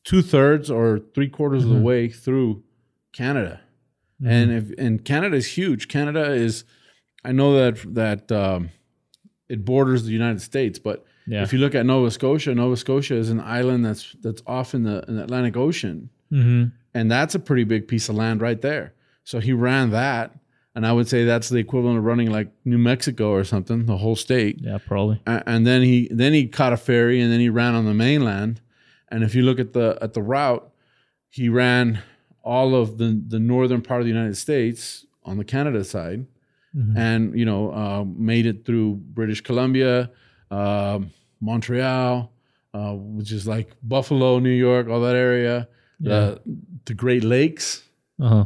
two 0.03 0.21
thirds 0.21 0.69
or 0.71 0.99
three 1.13 1.29
quarters 1.29 1.63
of 1.63 1.69
the 1.69 1.79
way 1.79 2.09
through 2.09 2.63
Canada, 3.13 3.61
and 4.25 4.51
if 4.51 4.71
and 4.77 5.03
Canada 5.05 5.35
is 5.35 5.47
huge. 5.47 5.87
Canada 5.87 6.31
is, 6.33 6.63
I 7.23 7.31
know 7.31 7.53
that 7.55 7.93
that 7.95 8.31
um, 8.31 8.69
it 9.49 9.65
borders 9.65 10.03
the 10.03 10.11
United 10.11 10.41
States, 10.41 10.79
but 10.79 11.05
Yeah. 11.27 11.43
if 11.43 11.53
you 11.53 11.59
look 11.59 11.75
at 11.75 11.85
Nova 11.85 12.09
Scotia, 12.11 12.53
Nova 12.55 12.75
Scotia 12.77 13.15
is 13.15 13.29
an 13.29 13.39
island 13.39 13.85
that's 13.85 14.15
that's 14.21 14.41
off 14.47 14.73
in 14.73 14.83
the 14.83 15.03
in 15.07 15.15
the 15.17 15.23
Atlantic 15.23 15.55
Ocean 15.57 16.09
Mm-hmm. 16.31 16.63
and 16.93 17.11
that's 17.11 17.35
a 17.35 17.39
pretty 17.39 17.65
big 17.65 17.87
piece 17.89 18.07
of 18.07 18.15
land 18.15 18.41
right 18.41 18.61
there. 18.61 18.93
So 19.25 19.39
he 19.39 19.51
ran 19.51 19.89
that, 19.91 20.31
and 20.73 20.85
I 20.87 20.93
would 20.93 21.07
say 21.09 21.25
that's 21.25 21.49
the 21.49 21.57
equivalent 21.57 21.97
of 21.97 22.05
running 22.05 22.31
like 22.31 22.49
New 22.63 22.77
Mexico 22.77 23.31
or 23.31 23.43
something, 23.43 23.85
the 23.85 23.97
whole 23.97 24.15
state. 24.15 24.59
Yeah, 24.61 24.77
probably. 24.87 25.21
A- 25.27 25.43
And 25.45 25.67
then 25.67 25.81
he 25.81 26.07
then 26.09 26.31
he 26.33 26.47
caught 26.47 26.71
a 26.73 26.77
ferry, 26.77 27.19
and 27.21 27.29
then 27.31 27.39
he 27.41 27.49
ran 27.49 27.75
on 27.75 27.85
the 27.85 27.93
mainland. 27.93 28.61
And 29.09 29.23
if 29.25 29.35
you 29.35 29.41
look 29.43 29.59
at 29.59 29.73
the 29.73 29.97
at 30.01 30.13
the 30.13 30.21
route, 30.21 30.65
he 31.29 31.49
ran 31.49 31.99
all 32.43 32.75
of 32.75 32.97
the 32.97 33.21
the 33.27 33.39
northern 33.39 33.81
part 33.81 34.01
of 34.01 34.05
the 34.05 34.11
United 34.13 34.35
States 34.37 35.05
on 35.23 35.37
the 35.37 35.43
Canada 35.45 35.83
side, 35.83 36.25
Mhm. 36.75 36.97
and 36.97 37.39
you 37.39 37.45
know 37.45 37.71
uh, 37.71 38.03
made 38.05 38.45
it 38.45 38.65
through 38.65 38.95
British 38.95 39.41
Columbia, 39.41 40.09
uh, 40.49 40.99
Montreal, 41.39 42.31
uh, 42.73 42.93
which 42.95 43.31
is 43.31 43.45
like 43.47 43.71
Buffalo, 43.83 44.39
New 44.39 44.49
York, 44.67 44.87
all 44.89 45.01
that 45.01 45.15
area. 45.15 45.67
The 45.99 46.41
the 46.85 46.93
Great 46.95 47.23
Lakes. 47.23 47.83
Uh 48.19 48.27
huh. 48.29 48.45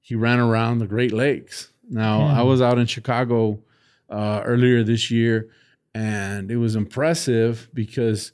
He 0.00 0.14
ran 0.14 0.38
around 0.40 0.78
the 0.80 0.86
Great 0.86 1.12
Lakes. 1.12 1.72
Now 1.88 2.18
Yeah. 2.20 2.40
I 2.40 2.42
was 2.42 2.60
out 2.60 2.78
in 2.78 2.86
Chicago 2.86 3.60
uh, 4.10 4.42
earlier 4.44 4.82
this 4.82 5.10
year, 5.10 5.48
and 5.94 6.50
it 6.50 6.56
was 6.56 6.74
impressive 6.76 7.68
because 7.72 8.32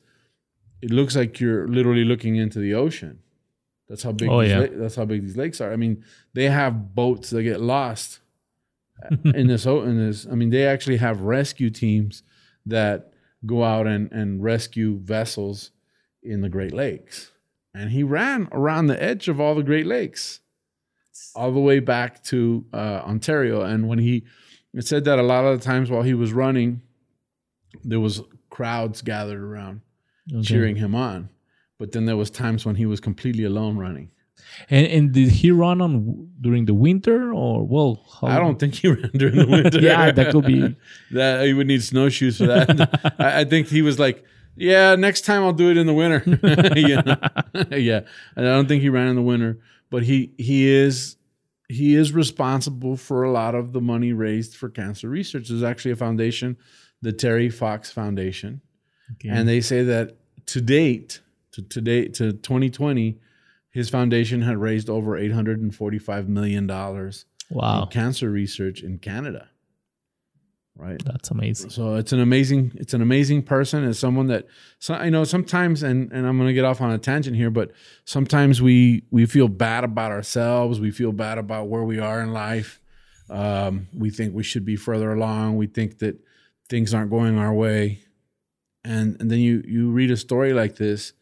it 0.82 0.90
looks 0.90 1.14
like 1.14 1.38
you're 1.40 1.68
literally 1.68 2.04
looking 2.04 2.36
into 2.36 2.58
the 2.58 2.74
ocean. 2.74 3.18
That's 3.88 4.02
how 4.02 4.12
big. 4.12 4.28
Oh, 4.28 4.40
these 4.42 4.50
yeah. 4.50 4.58
la- 4.60 4.66
that's 4.72 4.96
how 4.96 5.04
big 5.04 5.22
these 5.22 5.36
lakes 5.36 5.60
are. 5.60 5.72
I 5.72 5.76
mean, 5.76 6.04
they 6.34 6.48
have 6.48 6.94
boats 6.94 7.30
that 7.30 7.42
get 7.44 7.60
lost 7.60 8.20
in 9.34 9.46
this. 9.46 9.66
In 9.66 9.98
this, 9.98 10.26
I 10.30 10.34
mean, 10.34 10.50
they 10.50 10.66
actually 10.66 10.96
have 10.96 11.20
rescue 11.20 11.70
teams 11.70 12.22
that 12.64 13.12
go 13.44 13.62
out 13.62 13.86
and 13.86 14.10
and 14.12 14.42
rescue 14.42 14.98
vessels 14.98 15.70
in 16.22 16.40
the 16.40 16.48
Great 16.48 16.72
Lakes. 16.72 17.30
And 17.74 17.90
he 17.90 18.02
ran 18.02 18.48
around 18.52 18.86
the 18.86 19.00
edge 19.00 19.28
of 19.28 19.38
all 19.40 19.54
the 19.54 19.62
Great 19.62 19.86
Lakes, 19.86 20.40
all 21.36 21.52
the 21.52 21.60
way 21.60 21.78
back 21.78 22.22
to 22.24 22.64
uh, 22.72 23.02
Ontario. 23.06 23.60
And 23.62 23.86
when 23.86 23.98
he 23.98 24.24
it 24.74 24.86
said 24.86 25.04
that 25.04 25.18
a 25.18 25.22
lot 25.22 25.44
of 25.44 25.58
the 25.58 25.64
times 25.64 25.90
while 25.90 26.02
he 26.02 26.14
was 26.14 26.32
running, 26.32 26.80
there 27.84 28.00
was 28.00 28.22
crowds 28.50 29.02
gathered 29.02 29.40
around 29.42 29.82
Okay. 30.32 30.42
cheering 30.42 30.76
him 30.76 30.94
on. 30.94 31.28
But 31.78 31.92
then 31.92 32.06
there 32.06 32.16
was 32.16 32.30
times 32.30 32.64
when 32.64 32.76
he 32.76 32.86
was 32.86 33.00
completely 33.00 33.44
alone 33.44 33.76
running. 33.76 34.10
And, 34.70 34.86
and 34.86 35.12
did 35.12 35.30
he 35.30 35.50
run 35.50 35.80
on 35.80 36.30
during 36.40 36.66
the 36.66 36.74
winter 36.74 37.32
or 37.32 37.66
well? 37.66 38.04
I 38.22 38.38
don't 38.38 38.58
think 38.58 38.74
he 38.74 38.88
ran 38.96 39.10
during 39.14 39.36
the 39.36 39.46
winter. 39.46 39.80
Yeah, 39.80 40.10
that 40.10 40.32
could 40.32 40.46
be. 40.46 40.76
that 41.12 41.44
he 41.44 41.52
would 41.52 41.66
need 41.66 41.82
snowshoes 41.82 42.38
for 42.38 42.46
that. 42.46 43.14
I, 43.18 43.40
I 43.40 43.44
think 43.44 43.68
he 43.68 43.82
was 43.82 43.98
like, 43.98 44.24
"Yeah, 44.54 44.94
next 44.94 45.22
time 45.22 45.42
I'll 45.42 45.52
do 45.52 45.70
it 45.70 45.76
in 45.76 45.86
the 45.86 45.94
winter." 45.94 46.22
yeah, 46.76 47.76
yeah. 47.76 48.00
And 48.36 48.46
I 48.48 48.52
don't 48.54 48.68
think 48.68 48.82
he 48.82 48.88
ran 48.88 49.08
in 49.08 49.16
the 49.16 49.22
winter, 49.22 49.58
but 49.90 50.02
he 50.04 50.32
he 50.38 50.68
is 50.68 51.16
he 51.68 51.94
is 51.94 52.12
responsible 52.12 52.96
for 52.96 53.24
a 53.24 53.30
lot 53.32 53.54
of 53.54 53.72
the 53.72 53.80
money 53.80 54.12
raised 54.12 54.54
for 54.54 54.68
cancer 54.68 55.08
research. 55.08 55.48
There's 55.48 55.62
actually 55.64 55.90
a 55.92 55.96
foundation, 55.96 56.56
the 57.02 57.12
Terry 57.12 57.50
Fox 57.50 57.90
Foundation, 57.90 58.60
Okay. 59.14 59.28
and 59.30 59.48
they 59.48 59.60
say 59.60 59.82
that 59.84 60.16
to 60.46 60.60
date, 60.60 61.20
to 61.56 61.62
to 61.62 61.80
date 61.80 62.14
to 62.14 62.32
2020, 62.32 63.18
his 63.70 63.88
foundation 63.88 64.42
had 64.42 64.58
raised 64.58 64.88
over 64.88 65.16
845 65.16 66.28
million 66.28 66.66
dollars 66.66 67.24
wow, 67.50 67.82
in 67.82 67.88
cancer 67.88 68.30
research 68.30 68.82
in 68.82 68.98
Canada. 68.98 69.48
Right. 70.78 71.02
that's 71.02 71.30
amazing. 71.30 71.70
So 71.70 71.94
it's 71.94 72.12
an 72.12 72.20
amazing, 72.20 72.72
it's 72.74 72.92
an 72.92 73.00
amazing 73.00 73.44
person. 73.44 73.82
It's 73.88 73.98
someone 73.98 74.26
that, 74.26 74.46
so 74.78 74.92
I 74.92 75.08
know 75.08 75.24
sometimes, 75.24 75.82
and 75.82 76.12
and 76.12 76.26
I'm 76.26 76.36
going 76.36 76.48
to 76.48 76.52
get 76.54 76.66
off 76.66 76.82
on 76.82 76.90
a 76.90 76.98
tangent 76.98 77.34
here, 77.34 77.50
but 77.50 77.70
sometimes 78.04 78.60
we 78.60 79.04
we 79.10 79.24
feel 79.24 79.48
bad 79.48 79.84
about 79.84 80.12
ourselves. 80.12 80.78
We 80.78 80.90
feel 80.90 81.12
bad 81.12 81.38
about 81.38 81.68
where 81.68 81.84
we 81.84 81.98
are 81.98 82.20
in 82.20 82.34
life. 82.34 82.78
Um, 83.30 83.88
we 83.96 84.10
think 84.10 84.34
we 84.34 84.42
should 84.42 84.66
be 84.66 84.76
further 84.76 85.12
along. 85.12 85.56
We 85.56 85.66
think 85.66 86.00
that 86.00 86.20
things 86.68 86.92
aren't 86.92 87.10
going 87.10 87.38
our 87.38 87.54
way, 87.54 88.02
and 88.84 89.18
and 89.18 89.30
then 89.30 89.38
you 89.38 89.62
you 89.66 89.90
read 89.92 90.10
a 90.10 90.16
story 90.18 90.52
like 90.52 90.76
this 90.76 91.14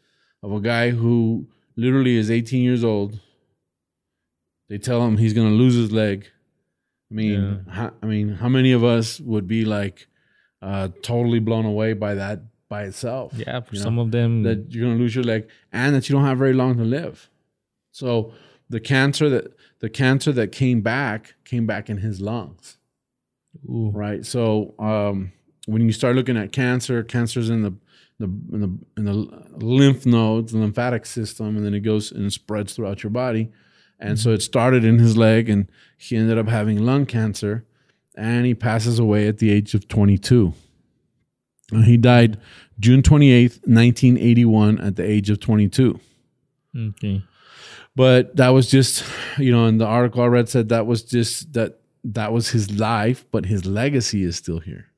of 0.44 0.52
a 0.52 0.60
guy 0.60 0.90
who 0.90 1.46
literally 1.74 2.16
is 2.16 2.30
18 2.30 2.62
years 2.62 2.84
old. 2.84 3.18
They 4.68 4.76
tell 4.76 5.04
him 5.06 5.16
he's 5.16 5.32
going 5.32 5.48
to 5.48 5.54
lose 5.54 5.74
his 5.74 5.90
leg. 5.90 6.26
I 7.10 7.14
mean, 7.14 7.66
how, 7.70 7.92
I 8.02 8.06
mean, 8.06 8.28
how 8.28 8.48
many 8.48 8.72
of 8.72 8.84
us 8.84 9.20
would 9.20 9.46
be 9.46 9.64
like 9.64 10.06
uh, 10.60 10.88
totally 11.02 11.38
blown 11.38 11.64
away 11.64 11.94
by 11.94 12.14
that 12.14 12.42
by 12.68 12.84
itself? 12.84 13.32
Yeah, 13.34 13.60
for 13.60 13.74
You 13.74 13.80
know, 13.80 13.84
some 13.84 13.98
of 13.98 14.10
them, 14.10 14.42
that 14.42 14.70
you're 14.70 14.84
going 14.84 14.96
to 14.96 15.02
lose 15.02 15.14
your 15.14 15.24
leg 15.24 15.48
and 15.72 15.94
that 15.94 16.08
you 16.08 16.14
don't 16.14 16.24
have 16.24 16.38
very 16.38 16.52
long 16.52 16.76
to 16.76 16.84
live. 16.84 17.30
So 17.92 18.32
the 18.68 18.80
cancer 18.80 19.28
that 19.30 19.56
the 19.80 19.88
cancer 19.88 20.32
that 20.32 20.52
came 20.52 20.82
back 20.82 21.34
came 21.44 21.66
back 21.66 21.88
in 21.88 21.98
his 21.98 22.20
lungs, 22.20 22.78
ooh, 23.66 23.90
right? 23.94 24.26
So 24.26 24.74
um, 24.78 25.32
when 25.66 25.82
you 25.82 25.92
start 25.92 26.16
looking 26.16 26.36
at 26.36 26.52
cancer, 26.52 27.02
cancer's 27.02 27.48
in 27.48 27.62
the 27.62 27.74
the 28.18 28.26
in 28.26 28.60
the 28.60 28.78
in 28.96 29.04
the 29.04 29.12
lymph 29.64 30.06
nodes, 30.06 30.52
the 30.52 30.58
lymphatic 30.58 31.04
system, 31.06 31.56
and 31.56 31.64
then 31.64 31.74
it 31.74 31.80
goes 31.80 32.12
and 32.12 32.32
spreads 32.32 32.74
throughout 32.74 33.02
your 33.02 33.10
body. 33.10 33.50
And 34.00 34.18
so 34.18 34.30
it 34.30 34.42
started 34.42 34.84
in 34.84 34.98
his 34.98 35.16
leg, 35.16 35.48
and 35.48 35.68
he 35.96 36.16
ended 36.16 36.36
up 36.38 36.48
having 36.48 36.84
lung 36.84 37.06
cancer, 37.06 37.64
and 38.16 38.44
he 38.44 38.54
passes 38.54 38.98
away 38.98 39.26
at 39.28 39.38
the 39.38 39.50
age 39.50 39.72
of 39.74 39.88
22. 39.88 40.52
Uh, 41.72 41.82
He 41.82 41.96
died 41.96 42.38
June 42.78 43.02
28th, 43.02 43.60
1981, 43.66 44.80
at 44.80 44.96
the 44.96 45.04
age 45.08 45.30
of 45.30 45.40
22. 45.40 45.98
okay, 46.76 47.22
But 47.96 48.36
that 48.36 48.48
was 48.50 48.68
just, 48.70 49.04
you 49.38 49.52
know, 49.52 49.66
in 49.66 49.78
the 49.78 49.86
article 49.86 50.22
I 50.22 50.26
read 50.26 50.48
said 50.48 50.68
that 50.68 50.86
was 50.86 51.02
just 51.02 51.52
that 51.54 51.78
that 52.04 52.32
was 52.32 52.50
his 52.50 52.78
life, 52.78 53.24
but 53.30 53.46
his 53.46 53.64
legacy 53.64 54.22
is 54.24 54.36
still 54.36 54.58
here, 54.58 54.88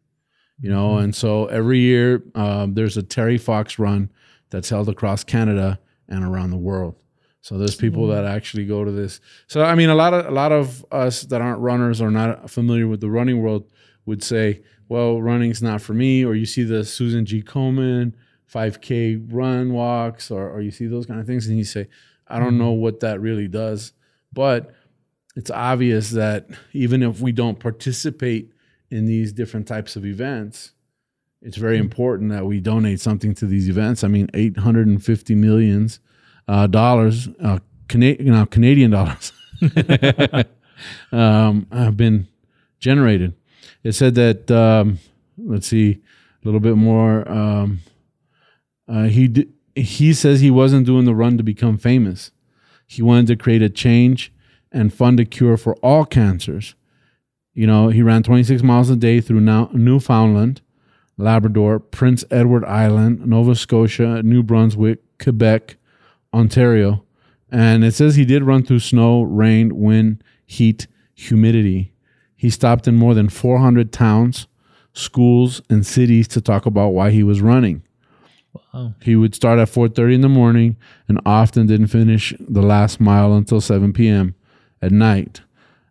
you 0.61 0.71
know. 0.71 0.99
And 0.99 1.15
so 1.15 1.47
every 1.47 1.79
year 1.79 2.23
um, 2.35 2.75
there's 2.75 2.97
a 2.97 3.03
Terry 3.03 3.39
Fox 3.39 3.79
run 3.79 4.11
that's 4.51 4.69
held 4.69 4.89
across 4.89 5.25
Canada 5.25 5.79
and 6.09 6.25
around 6.25 6.51
the 6.51 6.57
world. 6.57 6.97
So 7.41 7.59
there's 7.59 7.77
people 7.77 8.09
that 8.09 8.25
actually 8.25 8.67
go 8.67 8.85
to 8.85 8.91
this. 8.91 9.21
So 9.47 9.63
I 9.63 9.77
mean, 9.77 9.89
a 9.89 9.95
lot 9.95 10.13
of 10.13 10.27
a 10.27 10.31
lot 10.33 10.51
of 10.51 10.85
us 10.91 11.23
that 11.23 11.41
aren't 11.41 11.61
runners 11.61 12.01
or 12.01 12.11
not 12.11 12.51
familiar 12.51 12.89
with 12.89 13.01
the 13.01 13.09
running 13.09 13.41
world 13.41 13.71
would 14.05 14.23
say, 14.23 14.63
"Well, 14.89 15.23
running's 15.23 15.63
not 15.63 15.81
for 15.81 15.95
me." 15.95 16.25
Or 16.25 16.35
you 16.35 16.45
see 16.45 16.65
the 16.65 16.85
Susan 16.85 17.25
G. 17.25 17.43
Komen 17.43 18.15
5K 18.53 19.33
run 19.33 19.73
walks, 19.73 20.31
or 20.31 20.51
or 20.51 20.61
you 20.61 20.73
see 20.73 20.87
those 20.87 21.07
kind 21.07 21.21
of 21.21 21.27
things, 21.27 21.47
and 21.47 21.57
you 21.57 21.63
say, 21.63 21.87
"I 22.27 22.41
don't 22.41 22.59
know 22.59 22.73
what 22.73 22.99
that 23.01 23.21
really 23.21 23.47
does," 23.47 23.93
but 24.33 24.75
it's 25.37 25.51
obvious 25.51 26.11
that 26.13 26.49
even 26.73 27.01
if 27.03 27.21
we 27.21 27.31
don't 27.31 27.61
participate 27.61 28.51
in 28.91 29.07
these 29.07 29.33
different 29.33 29.67
types 29.67 29.97
of 29.97 30.05
events, 30.07 30.73
it's 31.43 31.57
very 31.57 31.79
important 31.79 32.31
that 32.31 32.47
we 32.47 32.61
donate 32.61 33.01
something 33.01 33.35
to 33.37 33.47
these 33.47 33.69
events. 33.69 34.03
I 34.03 34.09
mean, 34.09 34.29
850 34.35 35.35
millions 35.35 36.01
uh, 36.49 36.67
dollars, 36.67 37.29
uh, 37.43 37.59
Cana- 37.89 38.17
you 38.19 38.33
know, 38.33 38.47
Canadian 38.47 38.91
dollars, 38.93 39.33
um, 41.13 41.67
have 41.71 41.97
been 41.97 42.27
generated. 42.79 43.35
It 43.83 43.93
said 43.93 44.15
that 44.17 44.51
um, 44.51 44.99
let's 45.39 45.67
see 45.67 45.93
a 45.93 46.45
little 46.45 46.61
bit 46.61 46.77
more. 46.77 47.29
Um, 47.31 47.81
uh, 48.89 49.05
he 49.05 49.29
d- 49.29 49.49
he 49.75 50.15
says 50.15 50.41
he 50.41 50.51
wasn't 50.51 50.87
doing 50.87 51.05
the 51.05 51.15
run 51.15 51.37
to 51.37 51.43
become 51.43 51.77
famous. 51.79 52.31
He 52.87 53.03
wanted 53.03 53.27
to 53.29 53.37
create 53.37 53.63
a 53.63 53.69
change 53.69 54.33
and 54.73 54.93
fund 54.93 55.21
a 55.21 55.25
cure 55.25 55.57
for 55.57 55.75
all 55.77 56.05
cancers. 56.05 56.75
You 57.57 57.67
know, 57.67 57.89
he 57.89 58.03
ran 58.03 58.23
26 58.23 58.63
miles 58.63 58.91
a 58.91 58.97
day 58.97 59.23
through 59.23 59.41
now, 59.41 59.71
Newfoundland, 59.73 60.61
Labrador, 61.17 61.81
Prince 61.81 62.23
Edward 62.31 62.67
Island, 62.67 63.27
Nova 63.27 63.55
Scotia, 63.55 64.23
New 64.23 64.43
Brunswick, 64.43 64.99
Quebec, 65.19 65.77
Ontario. 66.35 67.03
And 67.51 67.83
it 67.83 67.95
says 67.95 68.15
he 68.15 68.27
did 68.27 68.43
run 68.43 68.63
through 68.63 68.81
snow, 68.81 69.23
rain, 69.23 69.75
wind, 69.75 70.23
heat, 70.45 70.87
humidity. 71.15 71.95
He 72.37 72.51
stopped 72.51 72.87
in 72.87 72.95
more 72.95 73.15
than 73.15 73.31
400 73.31 73.91
towns, 73.91 74.47
schools, 74.93 75.63
and 75.71 75.87
cities 75.87 76.29
to 76.29 76.43
talk 76.43 76.67
about 76.67 76.89
why 76.91 77.11
he 77.11 77.23
was 77.23 77.41
running. 77.41 77.83
wow, 78.75 78.93
He 79.01 79.17
would 79.17 79.35
start 79.35 79.59
at 79.59 79.69
4:30 79.71 80.17
in 80.17 80.21
the 80.21 80.29
morning 80.29 80.77
and 81.09 81.23
often 81.25 81.67
didn't 81.67 81.87
finish 81.87 82.35
the 82.39 82.61
last 82.61 83.01
mile 83.01 83.33
until 83.33 83.63
7 83.63 83.95
p.m. 83.95 84.35
at 84.83 84.93
night. 84.93 85.41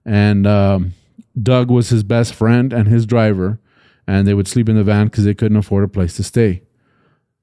And 0.05 0.45
um, 0.45 0.93
Doug 1.42 1.70
was 1.70 1.89
his 1.89 2.04
best 2.04 2.34
friend 2.34 2.72
and 2.72 2.88
his 2.88 3.06
driver, 3.06 3.60
and 4.08 4.27
they 4.27 4.34
would 4.34 4.48
sleep 4.48 4.70
in 4.70 4.75
the 4.75 4.84
van 4.84 5.08
because 5.08 5.25
they 5.25 5.34
couldn't 5.34 5.58
afford 5.58 5.84
a 5.84 5.88
place 5.88 6.15
to 6.15 6.24
stay. 6.24 6.62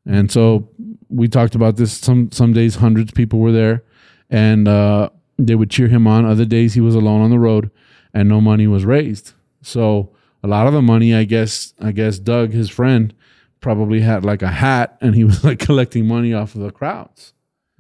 And 0.06 0.30
so 0.30 0.68
we 1.08 1.28
talked 1.28 1.54
about 1.54 1.76
this. 1.76 1.92
Some 1.92 2.30
some 2.32 2.52
days 2.52 2.76
hundreds 2.76 3.10
of 3.10 3.14
people 3.14 3.38
were 3.38 3.52
there, 3.52 3.84
and 4.30 4.66
uh, 4.66 5.10
they 5.38 5.54
would 5.54 5.70
cheer 5.70 5.88
him 5.88 6.06
on. 6.06 6.24
Other 6.24 6.44
days 6.44 6.74
he 6.74 6.80
was 6.80 6.94
alone 6.94 7.20
on 7.20 7.30
the 7.30 7.38
road, 7.38 7.70
and 8.14 8.28
no 8.28 8.40
money 8.40 8.66
was 8.66 8.84
raised. 8.84 9.32
So 9.62 10.12
a 10.42 10.48
lot 10.48 10.66
of 10.66 10.72
the 10.72 10.82
money, 10.82 11.14
I 11.14 11.24
guess, 11.24 11.74
I 11.80 11.92
guess 11.92 12.18
Doug, 12.18 12.52
his 12.52 12.68
friend, 12.68 13.14
probably 13.60 14.00
had 14.00 14.24
like 14.24 14.42
a 14.42 14.48
hat, 14.48 14.98
and 15.00 15.14
he 15.14 15.24
was 15.24 15.44
like 15.44 15.58
collecting 15.66 16.06
money 16.06 16.32
off 16.32 16.54
of 16.54 16.62
the 16.62 16.70
crowds, 16.70 17.32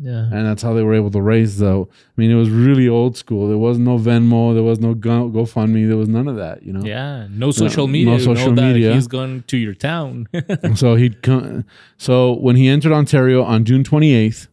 yeah, 0.02 0.24
and 0.32 0.44
that's 0.46 0.62
how 0.62 0.74
they 0.74 0.82
were 0.82 0.94
able 0.94 1.10
to 1.12 1.22
raise. 1.22 1.58
Though 1.58 1.88
I 1.92 2.20
mean, 2.20 2.30
it 2.30 2.34
was 2.34 2.50
really 2.50 2.88
old 2.88 3.16
school. 3.16 3.46
There 3.48 3.56
was 3.58 3.78
no 3.78 3.98
Venmo, 3.98 4.52
there 4.52 4.62
was 4.64 4.80
no 4.80 4.94
Go- 4.94 5.30
GoFundMe, 5.30 5.86
there 5.86 5.96
was 5.96 6.08
none 6.08 6.26
of 6.28 6.36
that. 6.36 6.62
You 6.64 6.72
know. 6.72 6.84
yeah. 6.84 7.26
No 7.30 7.50
social 7.52 7.86
media. 7.86 8.06
no 8.06 8.12
you 8.12 8.18
know 8.26 8.34
social 8.34 8.52
media. 8.52 8.92
He's 8.94 9.06
gone 9.06 9.44
to 9.46 9.56
your 9.56 9.74
town. 9.74 10.28
so 10.74 10.96
he'd 10.96 11.22
come. 11.22 11.64
So 11.96 12.32
when 12.34 12.56
he 12.56 12.68
entered 12.68 12.92
Ontario 12.92 13.42
on 13.44 13.64
June 13.64 13.84
28th, 13.84 14.48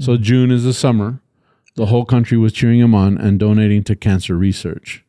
so 0.00 0.16
June 0.16 0.50
is 0.50 0.64
the 0.64 0.72
summer, 0.74 1.20
the 1.76 1.86
whole 1.86 2.04
country 2.04 2.36
was 2.36 2.52
cheering 2.52 2.80
him 2.80 2.94
on 2.94 3.16
and 3.18 3.38
donating 3.38 3.84
to 3.84 3.94
cancer 3.94 4.36
research. 4.36 5.04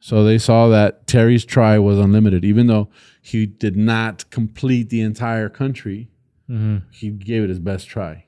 So 0.00 0.22
they 0.22 0.38
saw 0.38 0.68
that 0.68 1.06
Terry's 1.06 1.44
try 1.44 1.78
was 1.78 1.98
unlimited, 1.98 2.44
even 2.44 2.66
though 2.66 2.88
he 3.22 3.46
did 3.46 3.76
not 3.76 4.28
complete 4.30 4.90
the 4.90 5.00
entire 5.00 5.48
country. 5.48 6.08
Mhm. 6.48 6.82
He 6.92 7.10
gave 7.10 7.42
it 7.42 7.48
his 7.48 7.58
best 7.58 7.88
try, 7.88 8.25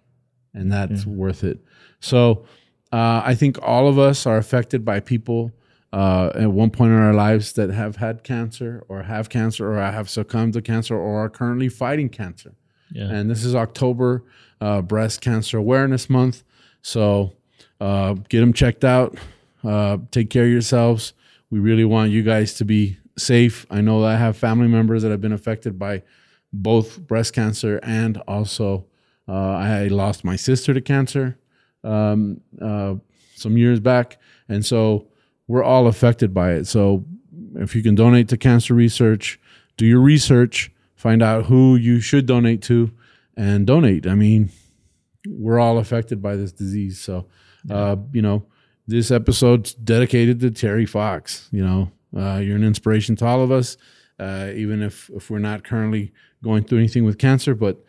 and 0.54 0.72
that's 0.72 1.06
worth 1.06 1.44
it. 1.44 1.58
So 2.00 2.44
uh, 2.92 3.22
I 3.24 3.34
think 3.34 3.58
all 3.62 3.88
of 3.88 3.98
us 3.98 4.26
are 4.26 4.36
affected 4.36 4.84
by 4.84 5.00
people 5.00 5.52
uh, 5.92 6.30
at 6.34 6.50
one 6.50 6.70
point 6.70 6.92
in 6.92 6.98
our 6.98 7.14
lives 7.14 7.52
that 7.54 7.70
have 7.70 7.96
had 7.96 8.22
cancer 8.22 8.84
or 8.88 9.02
have 9.02 9.28
cancer 9.28 9.72
or 9.72 9.80
have 9.80 10.08
succumbed 10.08 10.52
to 10.54 10.62
cancer 10.62 10.96
or 10.96 11.24
are 11.24 11.30
currently 11.30 11.68
fighting 11.68 12.08
cancer. 12.08 12.54
Yeah. 12.92 13.10
And 13.10 13.30
this 13.30 13.44
is 13.44 13.54
October 13.54 14.24
uh, 14.60 14.82
Breast 14.82 15.20
Cancer 15.20 15.58
Awareness 15.58 16.08
Month. 16.08 16.42
So 16.82 17.34
uh, 17.80 18.14
get 18.28 18.40
them 18.40 18.52
checked 18.52 18.84
out. 18.84 19.16
Uh, 19.64 19.98
take 20.10 20.30
care 20.30 20.44
of 20.44 20.50
yourselves. 20.50 21.12
We 21.50 21.58
really 21.58 21.84
want 21.84 22.10
you 22.10 22.22
guys 22.22 22.54
to 22.54 22.64
be 22.64 22.98
safe. 23.16 23.66
I 23.70 23.80
know 23.80 24.02
that 24.02 24.08
I 24.08 24.16
have 24.16 24.36
family 24.36 24.68
members 24.68 25.02
that 25.02 25.10
have 25.10 25.20
been 25.20 25.32
affected 25.32 25.78
by 25.78 26.02
both 26.52 27.00
breast 27.00 27.34
cancer 27.34 27.80
and 27.82 28.18
also 28.28 28.86
I 29.34 29.88
lost 29.88 30.24
my 30.24 30.36
sister 30.36 30.72
to 30.74 30.80
cancer 30.80 31.38
um, 31.84 32.40
uh, 32.60 32.94
some 33.34 33.56
years 33.56 33.80
back. 33.80 34.18
And 34.48 34.64
so 34.64 35.08
we're 35.46 35.64
all 35.64 35.86
affected 35.86 36.34
by 36.34 36.52
it. 36.52 36.66
So 36.66 37.04
if 37.56 37.74
you 37.74 37.82
can 37.82 37.94
donate 37.94 38.28
to 38.28 38.36
cancer 38.36 38.74
research, 38.74 39.40
do 39.76 39.86
your 39.86 40.00
research, 40.00 40.72
find 40.94 41.22
out 41.22 41.46
who 41.46 41.76
you 41.76 42.00
should 42.00 42.26
donate 42.26 42.62
to, 42.62 42.90
and 43.36 43.66
donate. 43.66 44.06
I 44.06 44.14
mean, 44.14 44.50
we're 45.26 45.60
all 45.60 45.78
affected 45.78 46.20
by 46.20 46.36
this 46.36 46.52
disease. 46.52 47.00
So, 47.00 47.26
uh, 47.70 47.96
you 48.12 48.22
know, 48.22 48.44
this 48.86 49.10
episode's 49.10 49.74
dedicated 49.74 50.40
to 50.40 50.50
Terry 50.50 50.86
Fox. 50.86 51.48
You 51.52 51.64
know, 51.64 51.92
uh, 52.16 52.38
you're 52.38 52.56
an 52.56 52.64
inspiration 52.64 53.16
to 53.16 53.26
all 53.26 53.42
of 53.42 53.52
us, 53.52 53.76
uh, 54.18 54.50
even 54.54 54.82
if 54.82 55.10
if 55.10 55.30
we're 55.30 55.38
not 55.38 55.62
currently 55.62 56.12
going 56.42 56.64
through 56.64 56.78
anything 56.78 57.04
with 57.04 57.18
cancer, 57.18 57.54
but 57.54 57.84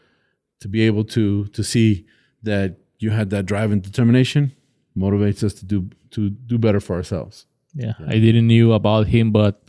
to 0.60 0.68
be 0.68 0.82
able 0.82 1.04
to 1.06 1.46
to 1.48 1.64
see 1.64 2.06
that 2.44 2.78
you 3.00 3.10
had 3.12 3.30
that 3.30 3.46
drive 3.46 3.72
and 3.72 3.82
determination 3.82 4.52
motivates 4.98 5.44
us 5.44 5.54
to 5.54 5.66
do 5.66 5.90
to 6.12 6.30
do 6.30 6.58
better 6.58 6.80
for 6.80 6.96
ourselves. 6.96 7.46
Yeah, 7.74 7.94
I 8.08 8.20
didn't 8.20 8.48
knew 8.48 8.74
about 8.74 9.08
him, 9.08 9.32
but 9.32 9.62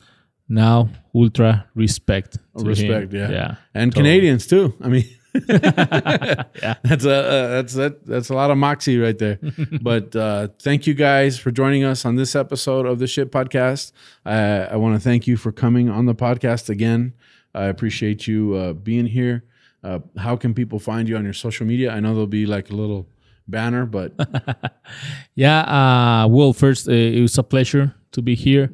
now 0.49 0.89
ultra 1.15 1.67
respect. 1.75 2.39
to 2.59 2.65
Respect, 2.65 3.13
him. 3.13 3.21
yeah, 3.21 3.31
yeah. 3.31 3.55
and 3.75 3.93
totally. 3.93 4.09
Canadians 4.11 4.47
too. 4.47 4.75
I 4.81 4.89
mean, 4.89 5.05
that's 5.47 7.05
a 7.05 7.15
uh, 7.15 7.49
that's 7.49 7.75
that 7.75 8.05
that's 8.07 8.31
a 8.31 8.35
lot 8.35 8.51
of 8.51 8.57
moxie 8.59 8.99
right 8.99 9.17
there. 9.19 9.39
but 9.83 10.17
uh, 10.17 10.49
thank 10.61 10.87
you 10.87 10.95
guys 10.95 11.39
for 11.39 11.51
joining 11.51 11.85
us 11.85 12.05
on 12.05 12.17
this 12.17 12.35
episode 12.35 12.87
of 12.87 12.99
the 12.99 13.07
Shit 13.07 13.31
Podcast. 13.31 13.93
Uh, 14.27 14.67
I 14.71 14.77
want 14.77 14.95
to 14.97 15.01
thank 15.01 15.27
you 15.27 15.37
for 15.37 15.53
coming 15.53 15.89
on 15.89 16.07
the 16.07 16.15
podcast 16.15 16.69
again. 16.69 17.13
I 17.55 17.65
appreciate 17.67 18.27
you 18.27 18.55
uh, 18.55 18.73
being 18.73 19.07
here. 19.07 19.45
Uh, 19.83 19.99
how 20.19 20.37
can 20.37 20.53
people 20.55 20.79
find 20.79 21.09
you 21.09 21.17
on 21.17 21.25
your 21.25 21.33
social 21.33 21.67
media? 21.67 21.91
I 21.93 22.01
know 22.01 22.11
there'll 22.13 22.27
be 22.27 22.47
like 22.47 22.71
a 22.71 22.75
little 22.75 23.09
banner, 23.49 23.87
but 23.87 24.13
Yeah. 25.35 25.61
Uh, 25.61 26.29
well, 26.29 26.53
first, 26.53 26.89
uh, 26.89 26.93
it 26.93 27.21
was 27.21 27.39
a 27.39 27.43
pleasure 27.43 27.95
to 28.13 28.23
be 28.23 28.35
here. 28.35 28.71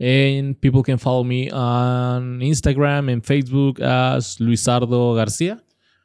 And 0.00 0.58
people 0.60 0.82
can 0.82 0.98
follow 0.98 1.24
me 1.24 1.50
on 1.50 2.40
Instagram 2.40 3.10
and 3.12 3.22
Facebook 3.22 3.80
as 3.80 4.36
Luisardo 4.38 5.16
Garcia. 5.16 5.60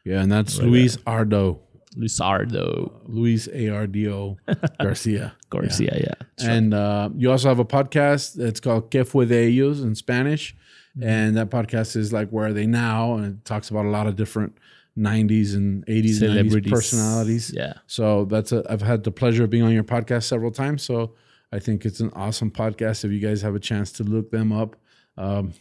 yeah, 0.06 0.22
and 0.22 0.32
that's 0.32 0.58
Luis 0.60 0.98
Ardo, 1.06 1.60
Luisardo 1.96 2.92
Luis 3.08 3.48
A 3.54 3.70
R 3.70 3.88
D 3.88 4.08
O 4.10 4.38
Garcia. 4.82 5.34
Garcia, 5.50 5.94
yeah. 6.08 6.48
And 6.50 6.74
uh, 6.74 7.10
you 7.16 7.30
also 7.32 7.50
have 7.50 7.60
a 7.60 7.66
podcast 7.66 8.34
that's 8.36 8.60
called 8.60 8.90
Que 8.90 9.04
Fue 9.04 9.26
de 9.26 9.48
Ellos 9.48 9.82
in 9.82 9.96
Spanish. 9.96 10.56
And 11.00 11.38
that 11.38 11.50
podcast 11.50 11.96
is 11.96 12.12
like 12.12 12.30
Where 12.30 12.48
Are 12.48 12.54
They 12.54 12.66
Now? 12.66 13.16
And 13.16 13.26
it 13.26 13.46
talks 13.46 13.70
about 13.70 13.86
a 13.86 13.90
lot 13.90 14.08
of 14.08 14.16
different 14.16 14.58
90s 14.98 15.56
and 15.56 15.86
80s 15.86 16.20
90s 16.20 16.70
personalities. 16.70 17.54
Yeah. 17.56 17.74
So 17.88 18.26
that's 18.26 18.52
a, 18.52 18.66
I've 18.70 18.82
had 18.82 19.04
the 19.04 19.12
pleasure 19.12 19.46
of 19.46 19.50
being 19.50 19.64
on 19.64 19.72
your 19.72 19.84
podcast 19.84 20.24
several 20.24 20.52
times. 20.52 20.84
So 20.84 21.16
I 21.52 21.60
think 21.60 21.86
it's 21.86 22.00
an 22.00 22.12
awesome 22.14 22.52
podcast. 22.52 23.06
If 23.06 23.12
you 23.12 23.20
guys 23.20 23.42
have 23.42 23.56
a 23.56 23.60
chance 23.60 23.92
to 23.94 24.04
look 24.04 24.32
them 24.32 24.52
up, 24.52 24.76
um, 25.18 25.54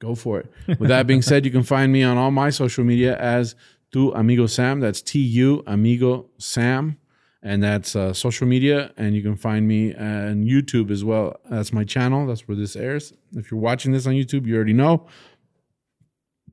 go 0.00 0.14
for 0.14 0.40
it. 0.40 0.52
With 0.78 0.88
that 0.88 1.06
being 1.06 1.22
said, 1.22 1.44
you 1.44 1.50
can 1.50 1.62
find 1.62 1.92
me 1.92 2.02
on 2.02 2.16
all 2.16 2.30
my 2.30 2.50
social 2.50 2.84
media 2.84 3.16
as 3.18 3.54
Tu 3.92 4.12
Amigo 4.12 4.46
Sam. 4.46 4.80
That's 4.80 5.00
T 5.02 5.20
U 5.20 5.62
Amigo 5.66 6.26
Sam. 6.38 6.98
And 7.44 7.62
that's 7.62 7.94
uh, 7.94 8.14
social 8.14 8.46
media. 8.46 8.90
And 8.96 9.14
you 9.14 9.22
can 9.22 9.36
find 9.36 9.68
me 9.68 9.94
on 9.94 10.44
YouTube 10.44 10.90
as 10.90 11.04
well. 11.04 11.38
That's 11.50 11.74
my 11.74 11.84
channel. 11.84 12.26
That's 12.26 12.48
where 12.48 12.56
this 12.56 12.74
airs. 12.74 13.12
If 13.32 13.50
you're 13.50 13.60
watching 13.60 13.92
this 13.92 14.06
on 14.06 14.14
YouTube, 14.14 14.46
you 14.46 14.56
already 14.56 14.72
know. 14.72 15.06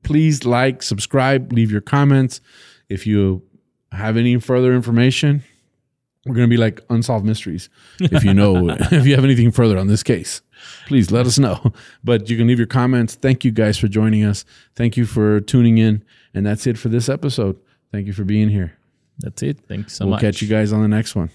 Please 0.02 0.44
like, 0.44 0.82
subscribe, 0.82 1.50
leave 1.52 1.72
your 1.72 1.80
comments. 1.80 2.42
If 2.90 3.06
you 3.06 3.42
have 3.90 4.18
any 4.18 4.38
further 4.38 4.74
information, 4.74 5.42
we're 6.26 6.34
going 6.34 6.48
to 6.48 6.54
be 6.54 6.58
like 6.58 6.80
unsolved 6.90 7.24
mysteries. 7.24 7.70
If 7.98 8.22
you 8.22 8.34
know, 8.34 8.68
if 8.92 9.06
you 9.06 9.14
have 9.14 9.24
anything 9.24 9.50
further 9.50 9.78
on 9.78 9.86
this 9.86 10.02
case, 10.02 10.42
please 10.86 11.10
let 11.10 11.26
us 11.26 11.38
know. 11.38 11.72
But 12.04 12.28
you 12.28 12.36
can 12.36 12.46
leave 12.48 12.58
your 12.58 12.66
comments. 12.66 13.14
Thank 13.14 13.46
you 13.46 13.50
guys 13.50 13.78
for 13.78 13.88
joining 13.88 14.24
us. 14.24 14.44
Thank 14.76 14.98
you 14.98 15.06
for 15.06 15.40
tuning 15.40 15.78
in. 15.78 16.04
And 16.34 16.44
that's 16.44 16.66
it 16.66 16.76
for 16.76 16.90
this 16.90 17.08
episode. 17.08 17.58
Thank 17.90 18.06
you 18.06 18.12
for 18.12 18.24
being 18.24 18.50
here. 18.50 18.76
That's 19.18 19.42
it. 19.42 19.58
Thanks 19.68 19.94
so 19.94 20.04
we'll 20.06 20.12
much. 20.12 20.20
catch 20.22 20.42
you 20.42 20.48
guys 20.48 20.72
on 20.72 20.82
the 20.82 20.88
next 20.88 21.14
one. 21.14 21.30